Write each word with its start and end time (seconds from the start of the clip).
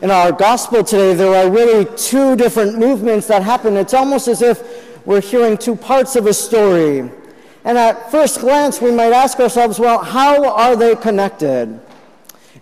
in 0.00 0.10
our 0.10 0.30
gospel 0.30 0.84
today, 0.84 1.14
there 1.14 1.34
are 1.34 1.50
really 1.50 1.84
two 1.96 2.36
different 2.36 2.78
movements 2.78 3.26
that 3.26 3.42
happen. 3.42 3.76
It's 3.76 3.94
almost 3.94 4.28
as 4.28 4.42
if 4.42 5.06
we're 5.06 5.20
hearing 5.20 5.56
two 5.56 5.74
parts 5.74 6.14
of 6.14 6.26
a 6.26 6.34
story. 6.34 7.10
And 7.64 7.76
at 7.76 8.10
first 8.10 8.40
glance, 8.40 8.80
we 8.80 8.92
might 8.92 9.12
ask 9.12 9.40
ourselves, 9.40 9.80
well, 9.80 10.02
how 10.02 10.54
are 10.54 10.76
they 10.76 10.94
connected? 10.94 11.80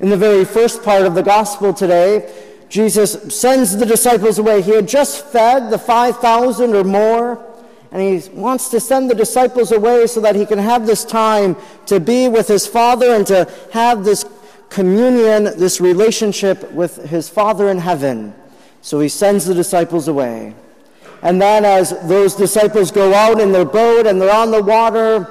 In 0.01 0.09
the 0.09 0.17
very 0.17 0.45
first 0.45 0.83
part 0.83 1.07
of 1.07 1.15
the 1.15 1.23
gospel 1.23 1.75
today, 1.75 2.33
Jesus 2.69 3.13
sends 3.35 3.77
the 3.77 3.87
disciples 3.87 4.39
away. 4.39 4.63
He 4.63 4.73
had 4.73 4.89
just 4.89 5.27
fed 5.27 5.71
the 5.71 5.79
5,000 5.79 6.75
or 6.75 6.85
more, 6.85 7.45
and 7.93 8.03
he 8.03 8.29
wants 8.31 8.71
to 8.71 8.81
send 8.81 9.11
the 9.11 9.15
disciples 9.15 9.73
away 9.73 10.07
so 10.07 10.21
that 10.21 10.35
he 10.35 10.47
can 10.47 10.59
have 10.59 10.87
this 10.87 11.05
time 11.05 11.57
to 11.87 12.01
be 12.01 12.29
with 12.29 12.49
his 12.49 12.67
Father 12.67 13.15
and 13.15 13.27
to 13.27 13.51
have 13.73 14.05
this 14.05 14.25
communion, 14.71 15.45
this 15.45 15.81
relationship 15.81 16.71
with 16.73 16.97
his 17.09 17.29
Father 17.29 17.71
in 17.71 17.79
heaven. 17.79 18.35
So 18.83 19.01
he 19.01 19.09
sends 19.09 19.47
the 19.47 19.55
disciples 19.55 20.09
away. 20.09 20.55
And 21.23 21.41
then, 21.41 21.65
as 21.65 21.91
those 22.07 22.35
disciples 22.35 22.91
go 22.91 23.15
out 23.15 23.41
in 23.41 23.53
their 23.53 23.65
boat 23.65 24.07
and 24.07 24.21
they're 24.21 24.35
on 24.35 24.51
the 24.51 24.63
water, 24.63 25.25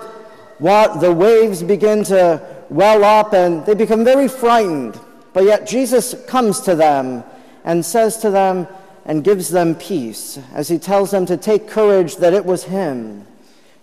what, 0.60 1.00
the 1.00 1.14
waves 1.14 1.64
begin 1.64 2.04
to 2.06 2.42
well 2.70 3.04
up 3.04 3.34
and 3.34 3.66
they 3.66 3.76
become 3.76 4.04
very 4.04 4.28
frightened. 4.28 5.00
But 5.34 5.44
yet, 5.46 5.68
Jesus 5.68 6.16
comes 6.26 6.60
to 6.62 6.76
them 6.76 7.24
and 7.64 7.86
says 7.86 8.18
to 8.18 8.30
them 8.30 8.68
and 9.06 9.24
gives 9.24 9.50
them 9.50 9.76
peace 9.76 10.40
as 10.54 10.68
he 10.68 10.80
tells 10.80 11.12
them 11.12 11.26
to 11.28 11.38
take 11.38 11.70
courage 11.70 12.18
that 12.18 12.34
it 12.34 12.46
was 12.46 12.64
him. 12.64 13.26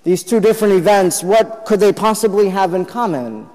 These 0.02 0.24
two 0.24 0.40
different 0.40 0.74
events, 0.74 1.22
what 1.22 1.64
could 1.64 1.78
they 1.78 1.92
possibly 1.92 2.48
have 2.48 2.74
in 2.74 2.84
common? 2.84 3.48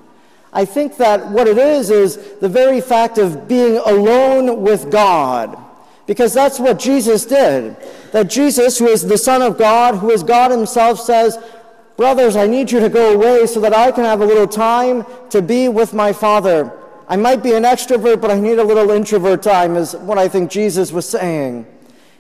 I 0.54 0.66
think 0.66 0.98
that 0.98 1.28
what 1.28 1.48
it 1.48 1.58
is 1.58 1.90
is 1.90 2.18
the 2.40 2.50
very 2.50 2.82
fact 2.82 3.18
of 3.18 3.48
being 3.48 3.78
alone 3.78 4.62
with 4.62 4.92
God. 4.92 5.58
Because 6.06 6.34
that's 6.34 6.60
what 6.60 6.80
Jesus 6.80 7.26
did. 7.26 7.76
That 8.14 8.30
Jesus, 8.30 8.80
who 8.80 8.88
is 8.88 9.06
the 9.06 9.18
Son 9.18 9.42
of 9.42 9.58
God, 9.58 9.96
who 9.96 10.10
is 10.10 10.24
God 10.24 10.52
Himself, 10.52 11.00
says, 11.00 11.38
Brothers, 11.98 12.36
I 12.36 12.48
need 12.48 12.72
you 12.72 12.80
to 12.80 12.90
go 12.90 13.14
away 13.14 13.48
so 13.48 13.60
that 13.60 13.74
I 13.74 13.92
can 13.92 14.04
have 14.04 14.22
a 14.22 14.26
little 14.26 14.48
time 14.48 15.06
to 15.32 15.42
be 15.42 15.68
with 15.68 15.94
my 15.94 16.14
Father. 16.14 16.72
I 17.10 17.16
might 17.18 17.42
be 17.42 17.54
an 17.54 17.64
extrovert, 17.64 18.22
but 18.22 18.32
I 18.32 18.40
need 18.40 18.60
a 18.60 18.64
little 18.64 18.92
introvert 18.92 19.42
time, 19.42 19.76
is 19.76 19.96
what 19.96 20.18
I 20.18 20.28
think 20.28 20.52
Jesus 20.52 20.92
was 20.92 21.10
saying. 21.10 21.66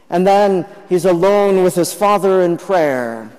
And 0.10 0.26
then 0.26 0.66
he's 0.90 1.06
alone 1.06 1.64
with 1.64 1.76
his 1.76 1.94
Father 1.94 2.42
in 2.42 2.58
prayer. 2.58 3.32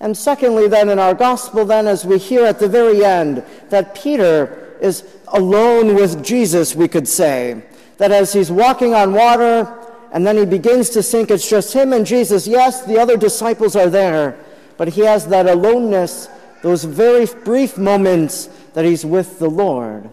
And 0.00 0.16
secondly, 0.16 0.68
then 0.68 0.88
in 0.88 0.98
our 0.98 1.14
gospel, 1.14 1.64
then 1.64 1.86
as 1.86 2.04
we 2.04 2.18
hear 2.18 2.44
at 2.44 2.58
the 2.58 2.68
very 2.68 3.04
end, 3.04 3.42
that 3.70 3.94
Peter 3.94 4.76
is 4.80 5.04
alone 5.28 5.94
with 5.94 6.22
Jesus, 6.22 6.74
we 6.74 6.88
could 6.88 7.08
say. 7.08 7.62
That 7.96 8.12
as 8.12 8.32
he's 8.32 8.50
walking 8.50 8.94
on 8.94 9.14
water 9.14 9.72
and 10.12 10.26
then 10.26 10.36
he 10.36 10.44
begins 10.44 10.90
to 10.90 11.02
sink, 11.02 11.30
it's 11.30 11.48
just 11.48 11.72
him 11.72 11.92
and 11.92 12.04
Jesus. 12.04 12.46
Yes, 12.46 12.84
the 12.84 12.98
other 12.98 13.16
disciples 13.16 13.74
are 13.74 13.88
there, 13.88 14.38
but 14.76 14.88
he 14.88 15.00
has 15.02 15.26
that 15.28 15.46
aloneness, 15.46 16.28
those 16.62 16.84
very 16.84 17.26
brief 17.44 17.78
moments 17.78 18.50
that 18.74 18.84
he's 18.84 19.04
with 19.04 19.38
the 19.38 19.48
Lord. 19.48 20.10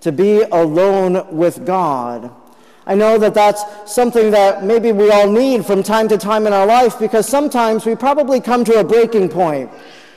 To 0.00 0.10
be 0.10 0.42
alone 0.42 1.36
with 1.36 1.64
God. 1.64 2.34
I 2.86 2.94
know 2.94 3.16
that 3.18 3.34
that's 3.34 3.62
something 3.92 4.30
that 4.32 4.64
maybe 4.64 4.90
we 4.92 5.10
all 5.10 5.30
need 5.30 5.64
from 5.64 5.82
time 5.82 6.08
to 6.08 6.18
time 6.18 6.46
in 6.46 6.52
our 6.52 6.66
life 6.66 6.98
because 6.98 7.28
sometimes 7.28 7.86
we 7.86 7.94
probably 7.94 8.40
come 8.40 8.64
to 8.64 8.80
a 8.80 8.84
breaking 8.84 9.28
point. 9.28 9.70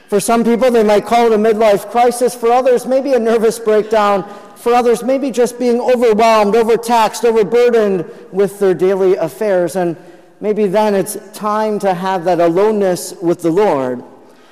For 0.07 0.19
some 0.19 0.43
people, 0.43 0.69
they 0.71 0.83
might 0.83 1.05
call 1.05 1.31
it 1.31 1.33
a 1.33 1.37
midlife 1.37 1.89
crisis. 1.89 2.35
For 2.35 2.51
others, 2.51 2.85
maybe 2.85 3.13
a 3.13 3.19
nervous 3.19 3.59
breakdown. 3.59 4.23
For 4.55 4.73
others, 4.73 5.03
maybe 5.03 5.31
just 5.31 5.59
being 5.59 5.79
overwhelmed, 5.79 6.55
overtaxed, 6.55 7.25
overburdened 7.25 8.05
with 8.31 8.59
their 8.59 8.73
daily 8.73 9.15
affairs. 9.15 9.75
And 9.75 9.95
maybe 10.39 10.67
then 10.67 10.95
it's 10.95 11.17
time 11.37 11.79
to 11.79 11.93
have 11.93 12.23
that 12.25 12.39
aloneness 12.39 13.13
with 13.21 13.41
the 13.41 13.51
Lord. 13.51 14.03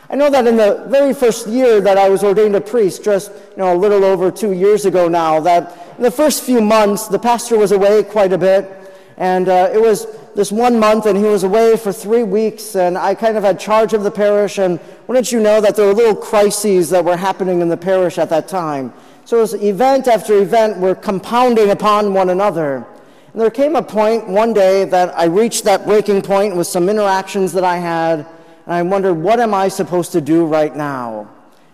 I 0.10 0.16
know 0.16 0.30
that 0.30 0.46
in 0.46 0.58
the 0.58 0.86
very 0.90 1.14
first 1.14 1.48
year 1.48 1.82
that 1.82 1.98
I 1.98 2.10
was 2.10 2.24
ordained 2.24 2.56
a 2.56 2.62
priest, 2.62 3.04
just 3.04 3.32
you 3.32 3.58
know, 3.58 3.76
a 3.76 3.78
little 3.78 4.04
over 4.04 4.30
two 4.30 4.52
years 4.52 4.86
ago 4.86 5.08
now, 5.08 5.40
that 5.40 5.76
in 5.98 6.04
the 6.04 6.12
first 6.12 6.44
few 6.44 6.62
months, 6.62 7.08
the 7.08 7.20
pastor 7.20 7.58
was 7.58 7.72
away 7.72 8.04
quite 8.04 8.34
a 8.34 8.38
bit. 8.38 8.80
And 9.18 9.48
uh, 9.48 9.70
it 9.72 9.80
was 9.80 10.08
this 10.34 10.52
one 10.52 10.80
month, 10.80 11.06
and 11.06 11.18
he 11.18 11.24
was 11.24 11.44
away 11.44 11.78
for 11.78 11.94
three 11.94 12.24
weeks, 12.24 12.76
and 12.76 12.98
I 12.98 13.14
kind 13.14 13.38
of 13.38 13.44
had 13.44 13.60
charge 13.60 13.94
of 13.94 14.04
the 14.04 14.10
parish. 14.10 14.58
And 14.58 14.80
wouldn't 15.08 15.32
you 15.32 15.40
know 15.40 15.62
that 15.62 15.76
there 15.76 15.86
were 15.86 15.94
little 15.94 16.16
crises 16.16 16.90
that 16.90 17.06
were 17.06 17.18
happening 17.18 17.62
in 17.62 17.70
the 17.70 17.78
parish 17.78 18.18
at 18.18 18.30
that 18.30 18.48
time? 18.48 18.92
So 19.26 19.38
it 19.38 19.42
was 19.42 19.54
event 19.54 20.08
after 20.08 20.38
event 20.40 20.80
were 20.80 20.96
compounding 20.96 21.70
upon 21.70 22.14
one 22.14 22.30
another. 22.30 22.86
And 23.32 23.42
there 23.42 23.52
came 23.52 23.76
a 23.76 23.84
point 23.84 24.28
one 24.28 24.54
day 24.54 24.86
that 24.86 25.18
I 25.18 25.26
reached 25.26 25.64
that 25.64 25.86
breaking 25.86 26.22
point 26.24 26.56
with 26.56 26.68
some 26.68 26.90
interactions 26.90 27.54
that 27.54 27.64
I 27.64 27.78
had, 27.78 28.20
and 28.66 28.74
I 28.74 28.82
wondered, 28.82 29.14
what 29.14 29.40
am 29.40 29.54
I 29.54 29.68
supposed 29.68 30.12
to 30.14 30.22
do 30.22 30.46
right 30.46 30.76
now? 30.76 31.30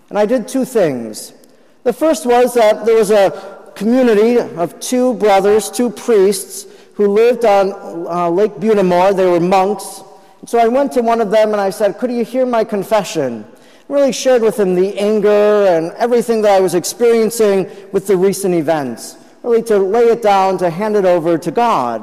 And 0.10 0.18
I 0.18 0.26
did 0.26 0.48
two 0.48 0.66
things. 0.66 1.34
The 1.84 1.94
first 1.94 2.26
was 2.26 2.54
that 2.56 2.86
there 2.86 2.96
was 2.96 3.12
a 3.12 3.59
community 3.80 4.38
of 4.38 4.78
two 4.82 5.14
brothers, 5.14 5.72
two 5.72 5.90
priests, 5.90 6.68
who 6.96 7.08
lived 7.08 7.46
on 7.46 7.72
uh, 8.08 8.30
Lake 8.30 8.52
Butamore. 8.56 9.16
They 9.16 9.26
were 9.26 9.40
monks. 9.40 10.02
So 10.46 10.60
I 10.60 10.68
went 10.68 10.92
to 10.94 11.02
one 11.02 11.22
of 11.22 11.32
them 11.32 11.54
and 11.54 11.62
I 11.62 11.70
said, 11.70 11.98
Could 11.98 12.12
you 12.12 12.26
hear 12.26 12.46
my 12.46 12.66
confession? 12.66 13.46
Really 13.88 14.12
shared 14.12 14.42
with 14.42 14.60
him 14.60 14.76
the 14.76 15.00
anger 15.00 15.66
and 15.66 15.94
everything 15.94 16.42
that 16.42 16.52
I 16.52 16.60
was 16.60 16.76
experiencing 16.76 17.72
with 17.94 18.06
the 18.06 18.18
recent 18.18 18.54
events. 18.54 19.16
Really 19.44 19.64
to 19.64 19.80
lay 19.80 20.10
it 20.10 20.22
down, 20.22 20.58
to 20.58 20.70
hand 20.70 20.98
it 20.98 21.06
over 21.06 21.38
to 21.38 21.50
God. 21.50 22.02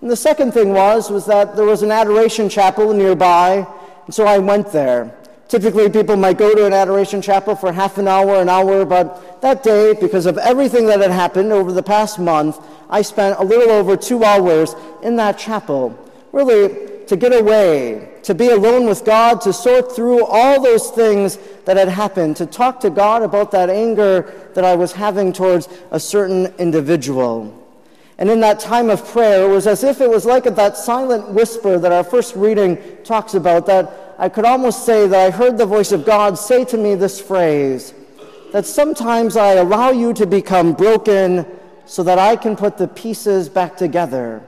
And 0.00 0.10
the 0.10 0.16
second 0.16 0.52
thing 0.52 0.70
was, 0.74 1.10
was 1.10 1.26
that 1.26 1.54
there 1.54 1.64
was 1.64 1.82
an 1.82 1.92
adoration 1.92 2.48
chapel 2.48 2.92
nearby, 2.92 3.64
and 4.04 4.14
so 4.14 4.26
I 4.26 4.38
went 4.38 4.72
there. 4.72 5.16
Typically, 5.54 5.88
people 5.88 6.16
might 6.16 6.36
go 6.36 6.52
to 6.52 6.66
an 6.66 6.72
adoration 6.72 7.22
chapel 7.22 7.54
for 7.54 7.72
half 7.72 7.96
an 7.96 8.08
hour, 8.08 8.42
an 8.42 8.48
hour, 8.48 8.84
but 8.84 9.40
that 9.40 9.62
day, 9.62 9.92
because 10.00 10.26
of 10.26 10.36
everything 10.38 10.86
that 10.86 10.98
had 10.98 11.12
happened 11.12 11.52
over 11.52 11.70
the 11.70 11.80
past 11.80 12.18
month, 12.18 12.58
I 12.90 13.02
spent 13.02 13.38
a 13.38 13.44
little 13.44 13.70
over 13.70 13.96
two 13.96 14.24
hours 14.24 14.74
in 15.04 15.14
that 15.14 15.38
chapel, 15.38 15.96
really 16.32 17.04
to 17.06 17.16
get 17.16 17.32
away, 17.32 18.14
to 18.24 18.34
be 18.34 18.48
alone 18.48 18.86
with 18.86 19.04
God, 19.04 19.42
to 19.42 19.52
sort 19.52 19.94
through 19.94 20.24
all 20.24 20.60
those 20.60 20.90
things 20.90 21.38
that 21.66 21.76
had 21.76 21.88
happened, 21.88 22.36
to 22.38 22.46
talk 22.46 22.80
to 22.80 22.90
God 22.90 23.22
about 23.22 23.52
that 23.52 23.70
anger 23.70 24.50
that 24.54 24.64
I 24.64 24.74
was 24.74 24.90
having 24.90 25.32
towards 25.32 25.68
a 25.92 26.00
certain 26.00 26.52
individual. 26.58 27.60
And 28.18 28.28
in 28.28 28.40
that 28.40 28.58
time 28.58 28.90
of 28.90 29.06
prayer, 29.06 29.48
it 29.48 29.52
was 29.52 29.68
as 29.68 29.84
if 29.84 30.00
it 30.00 30.10
was 30.10 30.26
like 30.26 30.44
that 30.44 30.76
silent 30.76 31.30
whisper 31.30 31.78
that 31.78 31.92
our 31.92 32.02
first 32.02 32.34
reading 32.34 32.76
talks 33.04 33.34
about, 33.34 33.66
that 33.66 34.03
I 34.18 34.28
could 34.28 34.44
almost 34.44 34.86
say 34.86 35.08
that 35.08 35.26
I 35.26 35.30
heard 35.30 35.58
the 35.58 35.66
voice 35.66 35.90
of 35.90 36.04
God 36.04 36.38
say 36.38 36.64
to 36.66 36.76
me 36.76 36.94
this 36.94 37.20
phrase 37.20 37.92
that 38.52 38.64
sometimes 38.64 39.36
I 39.36 39.54
allow 39.54 39.90
you 39.90 40.12
to 40.14 40.26
become 40.26 40.74
broken 40.74 41.44
so 41.86 42.04
that 42.04 42.18
I 42.18 42.36
can 42.36 42.54
put 42.54 42.78
the 42.78 42.86
pieces 42.86 43.48
back 43.48 43.76
together. 43.76 44.42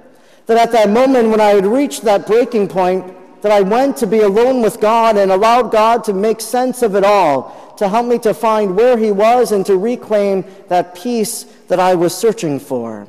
That 0.47 0.59
at 0.59 0.73
that 0.73 0.91
moment 0.91 1.31
when 1.31 1.41
I 1.41 1.49
had 1.49 1.67
reached 1.67 2.03
that 2.03 2.27
breaking 2.27 2.69
point, 2.69 3.43
that 3.43 3.51
I 3.51 3.63
went 3.63 3.97
to 3.99 4.07
be 4.07 4.21
alone 4.21 4.63
with 4.63 4.81
God 4.81 5.17
and 5.17 5.33
allowed 5.33 5.73
God 5.73 6.05
to 6.05 6.13
make 6.13 6.41
sense 6.41 6.83
of 6.83 6.95
it 6.95 7.05
all, 7.05 7.75
to 7.79 7.89
help 7.89 8.07
me 8.07 8.19
to 8.21 8.33
find 8.33 8.77
where 8.77 8.97
He 8.97 9.11
was 9.11 9.51
and 9.51 9.67
to 9.67 9.77
reclaim 9.77 10.45
that 10.69 10.95
peace 10.95 11.43
that 11.69 11.81
I 11.81 11.97
was 11.97 12.17
searching 12.17 12.61
for. 12.61 13.03
It 13.03 13.09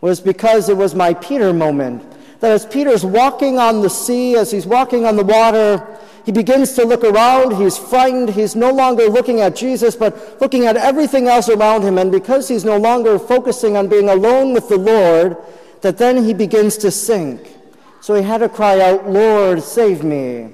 was 0.00 0.20
because 0.20 0.68
it 0.68 0.76
was 0.76 0.94
my 0.94 1.14
Peter 1.14 1.52
moment 1.52 2.02
that 2.40 2.50
as 2.50 2.66
Peter's 2.66 3.04
walking 3.04 3.58
on 3.58 3.80
the 3.80 3.90
sea, 3.90 4.36
as 4.36 4.50
he's 4.50 4.66
walking 4.66 5.04
on 5.04 5.16
the 5.16 5.24
water, 5.24 5.86
he 6.26 6.32
begins 6.32 6.72
to 6.72 6.84
look 6.84 7.04
around. 7.04 7.56
He's 7.56 7.78
frightened. 7.78 8.30
He's 8.30 8.56
no 8.56 8.72
longer 8.72 9.04
looking 9.04 9.40
at 9.40 9.54
Jesus, 9.54 9.94
but 9.94 10.40
looking 10.40 10.66
at 10.66 10.76
everything 10.76 11.28
else 11.28 11.48
around 11.48 11.82
him. 11.82 11.98
And 11.98 12.10
because 12.10 12.48
he's 12.48 12.64
no 12.64 12.76
longer 12.76 13.18
focusing 13.18 13.76
on 13.76 13.88
being 13.88 14.08
alone 14.08 14.52
with 14.52 14.68
the 14.68 14.76
Lord, 14.76 15.36
that 15.82 15.98
then 15.98 16.24
he 16.24 16.34
begins 16.34 16.76
to 16.78 16.90
sink. 16.90 17.40
So 18.00 18.14
he 18.14 18.22
had 18.22 18.38
to 18.38 18.48
cry 18.48 18.80
out, 18.80 19.08
Lord, 19.08 19.62
save 19.62 20.02
me. 20.02 20.50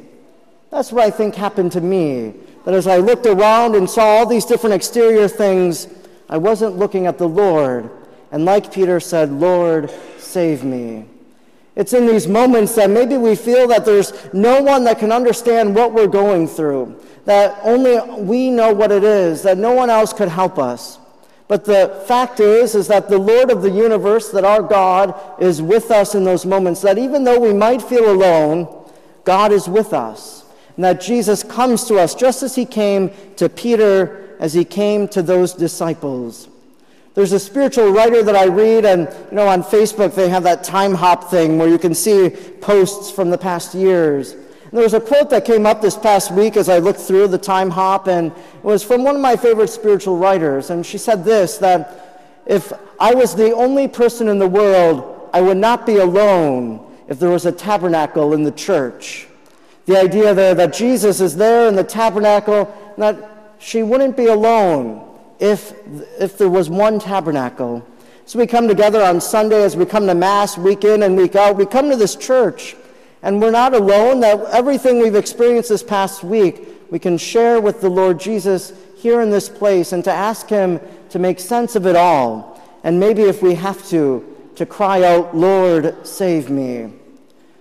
That's 0.70 0.92
what 0.92 1.04
I 1.04 1.10
think 1.10 1.34
happened 1.34 1.72
to 1.72 1.80
me. 1.80 2.34
That 2.64 2.74
as 2.74 2.86
I 2.86 2.98
looked 2.98 3.26
around 3.26 3.74
and 3.74 3.88
saw 3.88 4.04
all 4.04 4.26
these 4.26 4.44
different 4.44 4.74
exterior 4.74 5.26
things, 5.26 5.88
I 6.28 6.36
wasn't 6.36 6.76
looking 6.76 7.06
at 7.06 7.18
the 7.18 7.28
Lord. 7.28 7.90
And 8.30 8.44
like 8.44 8.72
Peter 8.72 9.00
said, 9.00 9.32
Lord, 9.32 9.90
save 10.18 10.64
me. 10.64 11.06
It's 11.74 11.92
in 11.92 12.06
these 12.06 12.26
moments 12.26 12.74
that 12.74 12.90
maybe 12.90 13.16
we 13.16 13.34
feel 13.34 13.66
that 13.68 13.84
there's 13.84 14.12
no 14.34 14.60
one 14.62 14.84
that 14.84 14.98
can 14.98 15.10
understand 15.10 15.74
what 15.74 15.92
we're 15.92 16.06
going 16.06 16.46
through, 16.46 17.00
that 17.24 17.58
only 17.62 17.98
we 18.22 18.50
know 18.50 18.72
what 18.72 18.92
it 18.92 19.04
is, 19.04 19.42
that 19.42 19.56
no 19.56 19.72
one 19.72 19.88
else 19.88 20.12
could 20.12 20.28
help 20.28 20.58
us. 20.58 20.98
But 21.48 21.64
the 21.64 22.02
fact 22.06 22.40
is, 22.40 22.74
is 22.74 22.88
that 22.88 23.08
the 23.08 23.18
Lord 23.18 23.50
of 23.50 23.62
the 23.62 23.70
universe, 23.70 24.30
that 24.30 24.44
our 24.44 24.62
God 24.62 25.18
is 25.40 25.60
with 25.60 25.90
us 25.90 26.14
in 26.14 26.24
those 26.24 26.46
moments, 26.46 26.82
that 26.82 26.98
even 26.98 27.24
though 27.24 27.38
we 27.38 27.52
might 27.52 27.82
feel 27.82 28.10
alone, 28.10 28.88
God 29.24 29.52
is 29.52 29.68
with 29.68 29.92
us. 29.92 30.44
And 30.76 30.84
that 30.84 31.00
Jesus 31.00 31.42
comes 31.42 31.84
to 31.84 31.98
us 31.98 32.14
just 32.14 32.42
as 32.42 32.54
he 32.54 32.64
came 32.64 33.10
to 33.36 33.48
Peter, 33.48 34.36
as 34.40 34.54
he 34.54 34.64
came 34.64 35.06
to 35.08 35.22
those 35.22 35.52
disciples. 35.52 36.48
There's 37.14 37.32
a 37.32 37.38
spiritual 37.38 37.90
writer 37.90 38.22
that 38.22 38.34
I 38.34 38.46
read, 38.46 38.86
and 38.86 39.02
you 39.30 39.36
know, 39.36 39.46
on 39.46 39.62
Facebook 39.62 40.14
they 40.14 40.30
have 40.30 40.44
that 40.44 40.64
time 40.64 40.94
hop 40.94 41.30
thing 41.30 41.58
where 41.58 41.68
you 41.68 41.78
can 41.78 41.94
see 41.94 42.30
posts 42.30 43.10
from 43.10 43.28
the 43.28 43.36
past 43.36 43.74
years. 43.74 44.32
And 44.32 44.72
there 44.72 44.82
was 44.82 44.94
a 44.94 45.00
quote 45.00 45.28
that 45.30 45.44
came 45.44 45.66
up 45.66 45.82
this 45.82 45.96
past 45.96 46.32
week 46.32 46.56
as 46.56 46.70
I 46.70 46.78
looked 46.78 47.00
through 47.00 47.28
the 47.28 47.36
time 47.36 47.68
hop, 47.68 48.06
and 48.06 48.32
it 48.32 48.64
was 48.64 48.82
from 48.82 49.04
one 49.04 49.14
of 49.14 49.20
my 49.20 49.36
favorite 49.36 49.68
spiritual 49.68 50.16
writers. 50.16 50.70
And 50.70 50.86
she 50.86 50.96
said 50.96 51.22
this 51.22 51.58
that 51.58 52.32
if 52.46 52.72
I 52.98 53.14
was 53.14 53.34
the 53.34 53.52
only 53.52 53.88
person 53.88 54.28
in 54.28 54.38
the 54.38 54.48
world, 54.48 55.28
I 55.34 55.42
would 55.42 55.58
not 55.58 55.84
be 55.84 55.96
alone 55.96 56.80
if 57.08 57.18
there 57.18 57.28
was 57.28 57.44
a 57.44 57.52
tabernacle 57.52 58.32
in 58.32 58.42
the 58.42 58.52
church. 58.52 59.28
The 59.84 59.98
idea 59.98 60.32
there 60.32 60.54
that 60.54 60.72
Jesus 60.72 61.20
is 61.20 61.36
there 61.36 61.68
in 61.68 61.76
the 61.76 61.84
tabernacle, 61.84 62.72
that 62.96 63.54
she 63.58 63.82
wouldn't 63.82 64.16
be 64.16 64.26
alone 64.26 65.11
if, 65.38 65.72
if 66.20 66.38
there 66.38 66.48
was 66.48 66.70
one 66.70 66.98
tabernacle. 66.98 67.86
So 68.24 68.38
we 68.38 68.46
come 68.46 68.68
together 68.68 69.02
on 69.02 69.20
Sunday 69.20 69.62
as 69.62 69.76
we 69.76 69.84
come 69.84 70.06
to 70.06 70.14
Mass 70.14 70.56
week 70.56 70.84
in 70.84 71.02
and 71.02 71.16
week 71.16 71.34
out. 71.34 71.56
We 71.56 71.66
come 71.66 71.90
to 71.90 71.96
this 71.96 72.14
church, 72.14 72.76
and 73.22 73.40
we're 73.40 73.50
not 73.50 73.74
alone, 73.74 74.20
that 74.20 74.40
everything 74.52 75.00
we've 75.00 75.16
experienced 75.16 75.68
this 75.68 75.82
past 75.82 76.22
week, 76.22 76.68
we 76.90 76.98
can 76.98 77.18
share 77.18 77.60
with 77.60 77.80
the 77.80 77.90
Lord 77.90 78.20
Jesus 78.20 78.72
here 78.96 79.20
in 79.20 79.30
this 79.30 79.48
place 79.48 79.92
and 79.92 80.04
to 80.04 80.12
ask 80.12 80.48
Him 80.48 80.80
to 81.10 81.18
make 81.18 81.40
sense 81.40 81.74
of 81.74 81.86
it 81.86 81.96
all. 81.96 82.60
And 82.84 83.00
maybe 83.00 83.22
if 83.22 83.42
we 83.42 83.54
have 83.56 83.86
to, 83.88 84.24
to 84.56 84.66
cry 84.66 85.02
out, 85.02 85.36
Lord, 85.36 86.06
save 86.06 86.48
me. 86.48 86.92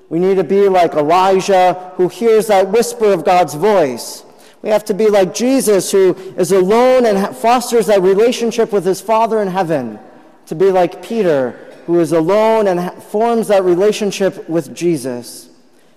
We 0.09 0.19
need 0.19 0.35
to 0.35 0.43
be 0.43 0.67
like 0.67 0.93
Elijah 0.93 1.93
who 1.95 2.07
hears 2.07 2.47
that 2.47 2.69
whisper 2.69 3.13
of 3.13 3.23
God's 3.23 3.55
voice. 3.55 4.23
We 4.61 4.69
have 4.69 4.85
to 4.85 4.93
be 4.93 5.07
like 5.07 5.33
Jesus 5.33 5.91
who 5.91 6.13
is 6.37 6.51
alone 6.51 7.05
and 7.05 7.35
fosters 7.35 7.87
that 7.87 8.01
relationship 8.01 8.71
with 8.71 8.85
his 8.85 9.01
Father 9.01 9.41
in 9.41 9.47
heaven. 9.47 9.99
To 10.47 10.55
be 10.55 10.71
like 10.71 11.03
Peter 11.03 11.51
who 11.85 11.99
is 11.99 12.11
alone 12.11 12.67
and 12.67 12.91
forms 13.03 13.47
that 13.47 13.63
relationship 13.63 14.47
with 14.47 14.73
Jesus. 14.75 15.49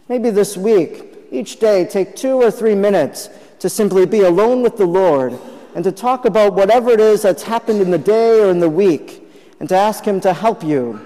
Maybe 0.08 0.30
this 0.30 0.56
week, 0.56 1.18
each 1.30 1.58
day, 1.58 1.84
take 1.84 2.16
two 2.16 2.40
or 2.40 2.50
three 2.50 2.74
minutes 2.74 3.28
to 3.58 3.68
simply 3.68 4.06
be 4.06 4.20
alone 4.20 4.62
with 4.62 4.76
the 4.76 4.86
Lord 4.86 5.38
and 5.74 5.84
to 5.84 5.92
talk 5.92 6.24
about 6.24 6.54
whatever 6.54 6.90
it 6.90 7.00
is 7.00 7.22
that's 7.22 7.42
happened 7.42 7.80
in 7.80 7.90
the 7.90 7.98
day 7.98 8.40
or 8.40 8.50
in 8.50 8.60
the 8.60 8.68
week 8.68 9.28
and 9.60 9.68
to 9.68 9.76
ask 9.76 10.04
Him 10.04 10.20
to 10.22 10.32
help 10.32 10.62
you 10.62 11.00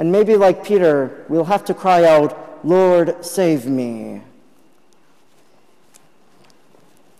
and 0.00 0.10
maybe, 0.10 0.34
like 0.34 0.64
Peter, 0.64 1.26
we'll 1.28 1.44
have 1.44 1.62
to 1.66 1.74
cry 1.74 2.04
out, 2.04 2.64
Lord, 2.64 3.22
save 3.22 3.66
me. 3.66 4.22